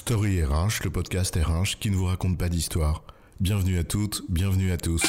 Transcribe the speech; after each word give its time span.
Story 0.00 0.42
RH, 0.42 0.82
le 0.84 0.90
podcast 0.90 1.36
RH 1.36 1.78
qui 1.78 1.90
ne 1.90 1.94
vous 1.94 2.06
raconte 2.06 2.38
pas 2.38 2.48
d'histoire. 2.48 3.04
Bienvenue 3.38 3.78
à 3.78 3.84
toutes, 3.84 4.22
bienvenue 4.30 4.72
à 4.72 4.78
tous. 4.78 5.02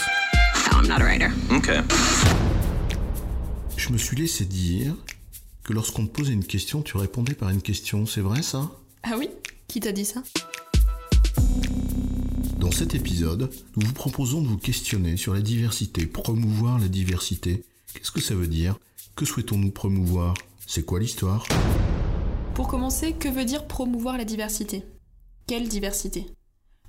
No, 0.70 0.82
I'm 0.82 0.88
not 0.88 0.96
a 0.96 1.06
writer. 1.06 1.30
Okay. 1.50 1.80
Je 3.78 3.90
me 3.94 3.98
suis 3.98 4.18
laissé 4.18 4.44
dire 4.44 4.94
que 5.64 5.72
lorsqu'on 5.72 6.06
te 6.06 6.12
posait 6.12 6.34
une 6.34 6.44
question, 6.44 6.82
tu 6.82 6.98
répondais 6.98 7.36
par 7.36 7.50
une 7.50 7.62
question, 7.62 8.06
c'est 8.06 8.20
vrai 8.20 8.42
ça? 8.42 8.70
Ah 9.04 9.16
oui? 9.18 9.30
Qui 9.70 9.80
t'a 9.80 9.94
dit 9.94 10.06
ça? 10.06 10.24
Dans 12.60 12.72
cet 12.72 12.94
épisode, 12.94 13.50
nous 13.78 13.88
vous 13.88 13.94
proposons 13.94 14.42
de 14.42 14.48
vous 14.50 14.58
questionner 14.58 15.16
sur 15.16 15.34
la 15.34 15.42
diversité, 15.42 16.06
promouvoir 16.06 16.80
la 16.80 16.90
diversité. 16.90 17.64
Qu'est-ce 17.94 18.12
que 18.12 18.22
ça 18.22 18.36
veut 18.36 18.48
dire? 18.48 18.78
Que 19.16 19.24
souhaitons-nous 19.24 19.72
promouvoir? 19.72 20.34
C'est 20.68 20.86
quoi 20.86 21.00
l'histoire? 21.00 21.46
Pour 22.54 22.68
commencer, 22.68 23.14
que 23.14 23.30
veut 23.30 23.46
dire 23.46 23.66
promouvoir 23.66 24.18
la 24.18 24.26
diversité? 24.26 24.84
Quelle 25.48 25.70
diversité? 25.70 26.26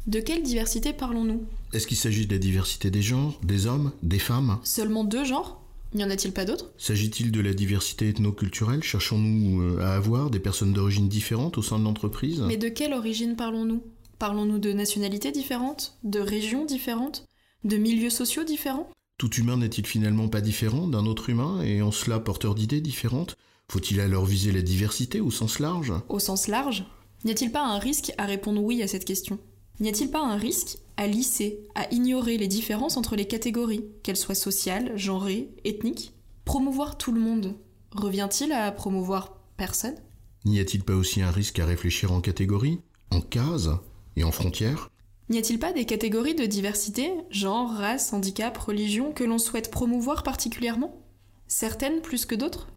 De 0.08 0.18
quelle 0.18 0.42
diversité 0.42 0.92
parlons-nous? 0.92 1.44
Est-ce 1.72 1.86
qu'il 1.86 1.96
s'agit 1.96 2.26
de 2.26 2.32
la 2.32 2.40
diversité 2.40 2.90
des 2.90 3.02
genres, 3.02 3.38
des 3.44 3.66
hommes, 3.66 3.92
des 4.02 4.18
femmes? 4.18 4.58
Seulement 4.64 5.04
deux 5.04 5.24
genres? 5.24 5.62
N'y 5.94 6.02
en 6.02 6.10
a-t-il 6.10 6.32
pas 6.32 6.44
d'autres? 6.44 6.72
S'agit-il 6.78 7.30
de 7.30 7.40
la 7.40 7.54
diversité 7.54 8.08
ethno-culturelle? 8.08 8.82
Cherchons-nous 8.82 9.62
euh, 9.62 9.80
à 9.80 9.94
avoir 9.94 10.30
des 10.30 10.40
personnes 10.40 10.72
d'origine 10.72 11.08
différentes 11.08 11.58
au 11.58 11.62
sein 11.62 11.78
de 11.78 11.84
l'entreprise? 11.84 12.40
Mais 12.40 12.56
de 12.56 12.68
quelle 12.68 12.94
origine 12.94 13.36
parlons-nous? 13.36 13.84
Parlons-nous 14.18 14.58
de 14.58 14.72
nationalités 14.72 15.30
différentes? 15.30 15.96
De 16.02 16.18
régions 16.18 16.64
différentes? 16.64 17.24
De 17.62 17.76
milieux 17.76 18.10
sociaux 18.10 18.42
différents? 18.42 18.90
Tout 19.18 19.32
humain 19.34 19.58
n'est-il 19.58 19.86
finalement 19.86 20.28
pas 20.28 20.40
différent 20.40 20.88
d'un 20.88 21.06
autre 21.06 21.30
humain 21.30 21.62
et 21.62 21.82
en 21.82 21.92
cela 21.92 22.18
porteur 22.18 22.56
d'idées 22.56 22.80
différentes? 22.80 23.36
Faut-il 23.70 24.00
alors 24.00 24.26
viser 24.26 24.52
la 24.52 24.60
diversité 24.60 25.20
au 25.20 25.30
sens 25.30 25.58
large? 25.58 25.94
Au 26.10 26.18
sens 26.18 26.46
large 26.46 26.84
N'y 27.24 27.30
a-t-il 27.30 27.52
pas 27.52 27.64
un 27.64 27.78
risque 27.78 28.12
à 28.18 28.26
répondre 28.26 28.62
oui 28.62 28.82
à 28.82 28.86
cette 28.86 29.04
question? 29.04 29.38
N'y 29.80 29.88
a-t-il 29.88 30.10
pas 30.10 30.20
un 30.20 30.36
risque 30.36 30.78
à 30.96 31.06
lisser, 31.06 31.60
à 31.74 31.90
ignorer 31.90 32.36
les 32.36 32.48
différences 32.48 32.96
entre 32.96 33.16
les 33.16 33.26
catégories, 33.26 33.86
qu'elles 34.02 34.16
soient 34.16 34.34
sociales, 34.34 34.92
genrées, 34.96 35.48
ethniques? 35.64 36.12
Promouvoir 36.44 36.98
tout 36.98 37.12
le 37.12 37.20
monde 37.20 37.54
revient-il 37.92 38.52
à 38.52 38.70
promouvoir 38.72 39.38
personne? 39.56 39.96
N'y 40.44 40.60
a-t-il 40.60 40.84
pas 40.84 40.94
aussi 40.94 41.22
un 41.22 41.30
risque 41.30 41.58
à 41.58 41.64
réfléchir 41.64 42.12
en 42.12 42.20
catégories, 42.20 42.80
en 43.10 43.20
cases 43.20 43.70
et 44.16 44.24
en 44.24 44.32
frontières 44.32 44.90
N'y 45.30 45.38
a-t-il 45.38 45.58
pas 45.58 45.72
des 45.72 45.86
catégories 45.86 46.34
de 46.34 46.44
diversité, 46.44 47.10
genre, 47.30 47.72
race, 47.72 48.12
handicap, 48.12 48.58
religion, 48.58 49.12
que 49.12 49.24
l'on 49.24 49.38
souhaite 49.38 49.70
promouvoir 49.70 50.24
particulièrement? 50.24 51.00
Certaines 51.46 52.02
plus 52.02 52.26
que 52.26 52.34
d'autres? 52.34 52.68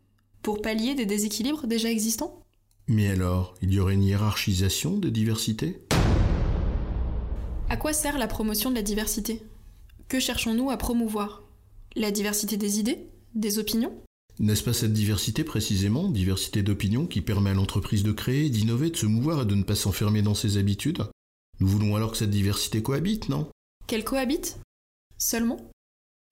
Pour 0.46 0.62
pallier 0.62 0.94
des 0.94 1.08
déséquilibres 1.08 1.66
déjà 1.66 1.90
existants? 1.90 2.40
Mais 2.88 3.08
alors, 3.08 3.56
il 3.64 3.74
y 3.74 3.80
aurait 3.80 3.96
une 3.96 4.04
hiérarchisation 4.04 4.96
de 4.96 5.10
diversité? 5.10 5.82
À 7.68 7.78
quoi 7.78 7.94
sert 7.94 8.20
la 8.20 8.28
promotion 8.28 8.70
de 8.70 8.76
la 8.76 8.84
diversité? 8.84 9.42
Que 10.08 10.20
cherchons-nous 10.20 10.70
à 10.70 10.78
promouvoir? 10.78 11.42
La 11.96 12.12
diversité 12.12 12.58
des 12.58 12.78
idées? 12.78 13.10
Des 13.34 13.58
opinions? 13.58 13.92
N'est-ce 14.38 14.62
pas 14.62 14.74
cette 14.74 14.94
diversité 14.94 15.44
précisément, 15.44 16.10
diversité 16.10 16.62
d'opinion, 16.62 17.08
qui 17.08 17.22
permet 17.22 17.50
à 17.50 17.56
l'entreprise 17.56 18.04
de 18.04 18.12
créer, 18.12 18.52
d'innover, 18.52 18.92
de 18.92 18.98
se 18.98 19.08
mouvoir 19.08 19.42
et 19.42 19.46
de 19.48 19.56
ne 19.56 19.64
pas 19.64 19.74
s'enfermer 19.74 20.22
dans 20.22 20.36
ses 20.36 20.58
habitudes? 20.58 21.08
Nous 21.60 21.68
voulons 21.68 21.96
alors 21.96 22.12
que 22.12 22.18
cette 22.18 22.30
diversité 22.30 22.84
cohabite, 22.84 23.30
non? 23.30 23.50
Qu'elles 23.88 24.04
cohabitent 24.04 24.60
Seulement? 25.18 25.58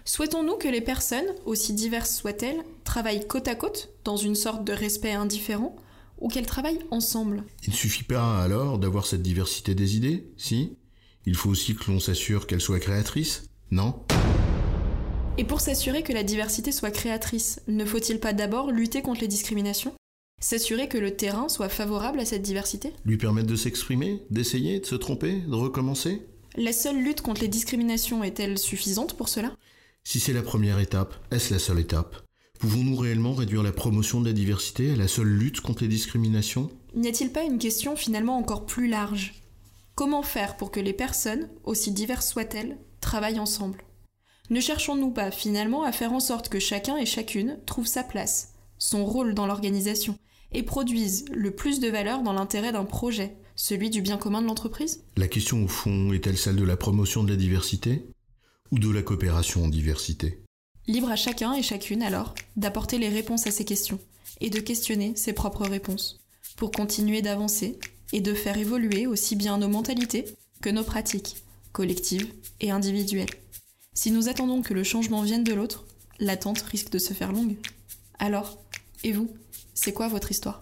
Souhaitons-nous 0.06 0.58
que 0.58 0.68
les 0.68 0.82
personnes, 0.82 1.34
aussi 1.46 1.72
diverses 1.72 2.14
soient-elles, 2.14 2.62
travaillent 2.84 3.26
côte 3.26 3.48
à 3.48 3.56
côte, 3.56 3.90
dans 4.04 4.18
une 4.18 4.36
sorte 4.36 4.66
de 4.66 4.74
respect 4.74 5.14
indifférent, 5.14 5.78
ou 6.20 6.28
qu'elles 6.28 6.46
travaillent 6.46 6.84
ensemble? 6.92 7.46
Il 7.64 7.70
ne 7.70 7.76
suffit 7.76 8.04
pas 8.04 8.44
alors 8.44 8.80
d'avoir 8.80 9.06
cette 9.06 9.22
diversité 9.22 9.76
des 9.76 9.96
idées, 9.96 10.28
si? 10.36 10.76
Il 11.26 11.36
faut 11.36 11.50
aussi 11.50 11.76
que 11.76 11.90
l'on 11.90 12.02
s'assure 12.02 12.48
qu'elle 12.48 12.60
soit 12.60 12.82
créatrice, 12.82 13.46
non? 13.72 13.96
Et 15.38 15.46
pour 15.46 15.62
s'assurer 15.62 16.04
que 16.04 16.12
la 16.12 16.24
diversité 16.24 16.74
soit 16.74 16.92
créatrice, 16.92 17.62
ne 17.68 17.86
faut-il 17.86 18.20
pas 18.20 18.34
d'abord 18.34 18.72
lutter 18.72 19.02
contre 19.02 19.22
les 19.22 19.30
discriminations? 19.30 19.94
S'assurer 20.42 20.90
que 20.90 20.98
le 20.98 21.16
terrain 21.16 21.48
soit 21.48 21.70
favorable 21.70 22.20
à 22.20 22.26
cette 22.26 22.42
diversité? 22.42 22.92
Lui 23.06 23.18
permettre 23.18 23.48
de 23.48 23.56
s'exprimer, 23.56 24.22
d'essayer, 24.30 24.82
de 24.82 24.86
se 24.86 24.96
tromper, 24.96 25.40
de 25.48 25.56
recommencer? 25.56 26.22
La 26.58 26.74
seule 26.74 27.02
lutte 27.02 27.22
contre 27.22 27.40
les 27.40 27.48
discriminations 27.48 28.22
est-elle 28.22 28.60
suffisante 28.60 29.16
pour 29.16 29.30
cela? 29.30 29.56
Si 30.04 30.20
c'est 30.20 30.34
la 30.34 30.42
première 30.42 30.80
étape, 30.80 31.16
est-ce 31.32 31.54
la 31.54 31.60
seule 31.60 31.80
étape? 31.80 32.22
Pouvons-nous 32.60 32.96
réellement 32.96 33.34
réduire 33.34 33.64
la 33.64 33.72
promotion 33.72 34.22
de 34.22 34.28
la 34.28 34.34
diversité 34.34 34.92
à 34.92 34.96
la 34.96 35.08
seule 35.08 35.28
lutte 35.28 35.62
contre 35.62 35.84
les 35.84 35.88
discriminations? 35.88 36.70
N'y 36.94 37.08
a-t-il 37.08 37.32
pas 37.32 37.44
une 37.44 37.58
question 37.58 37.96
finalement 37.96 38.38
encore 38.38 38.66
plus 38.66 38.88
large? 38.88 39.34
Comment 39.96 40.22
faire 40.22 40.58
pour 40.58 40.72
que 40.72 40.80
les 40.80 40.94
personnes, 40.94 41.50
aussi 41.64 41.92
diverses 41.92 42.30
soient-elles, 42.30 42.78
travaillent 43.02 43.40
ensemble? 43.40 43.84
Ne 44.50 44.60
cherchons-nous 44.60 45.12
pas 45.12 45.32
finalement 45.32 45.84
à 45.84 45.92
faire 45.92 46.14
en 46.14 46.20
sorte 46.20 46.50
que 46.50 46.60
chacun 46.60 46.98
et 46.98 47.06
chacune 47.06 47.60
trouve 47.66 47.88
sa 47.88 48.04
place, 48.04 48.54
son 48.78 49.06
rôle 49.06 49.34
dans 49.34 49.48
l'organisation, 49.48 50.18
et 50.52 50.64
produise 50.64 51.26
le 51.34 51.52
plus 51.52 51.80
de 51.80 51.88
valeur 51.88 52.22
dans 52.22 52.34
l'intérêt 52.34 52.72
d'un 52.72 52.86
projet, 52.86 53.38
celui 53.56 53.90
du 53.90 54.02
bien 54.02 54.18
commun 54.18 54.42
de 54.42 54.48
l'entreprise? 54.48 55.04
La 55.16 55.28
question 55.28 55.64
au 55.64 55.68
fond 55.68 56.12
est-elle 56.12 56.38
celle 56.38 56.58
de 56.58 56.64
la 56.64 56.78
promotion 56.78 57.24
de 57.24 57.32
la 57.32 57.38
diversité? 57.38 58.06
Ou 58.72 58.80
de 58.80 58.90
la 58.90 59.02
coopération 59.02 59.64
en 59.64 59.68
diversité 59.68 60.40
Libre 60.88 61.12
à 61.12 61.16
chacun 61.16 61.54
et 61.54 61.64
chacune 61.64 62.04
alors 62.04 62.36
d'apporter 62.56 62.98
les 62.98 63.10
réponses 63.10 63.48
à 63.48 63.52
ces 63.52 63.66
questions 63.66 64.00
et 64.42 64.50
de 64.50 64.60
questionner 64.60 65.16
ses 65.16 65.34
propres 65.34 65.66
réponses 65.66 66.20
pour 66.58 66.72
continuer 66.72 67.22
d'avancer 67.22 67.80
et 68.12 68.22
de 68.22 68.34
faire 68.34 68.58
évoluer 68.58 69.08
aussi 69.08 69.36
bien 69.36 69.58
nos 69.58 69.70
mentalités 69.70 70.26
que 70.62 70.70
nos 70.70 70.84
pratiques, 70.84 71.38
collectives 71.72 72.32
et 72.60 72.72
individuelles. 72.72 73.30
Si 73.94 74.12
nous 74.12 74.30
attendons 74.30 74.62
que 74.62 74.74
le 74.74 74.84
changement 74.84 75.22
vienne 75.22 75.44
de 75.44 75.54
l'autre, 75.54 75.86
l'attente 76.20 76.62
risque 76.62 76.92
de 76.92 77.00
se 77.00 77.14
faire 77.14 77.32
longue. 77.32 77.58
Alors, 78.20 78.60
et 79.04 79.12
vous, 79.12 79.30
c'est 79.74 79.94
quoi 79.94 80.08
votre 80.08 80.32
histoire? 80.32 80.62